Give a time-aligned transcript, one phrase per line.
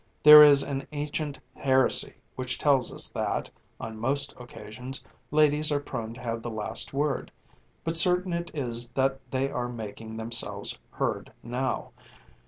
[0.23, 6.15] There is an ancient heresy which tells us that, on most occasions, ladies are prone
[6.15, 7.31] to have the last word;
[7.83, 11.91] but certain it is that they are making themselves heard now.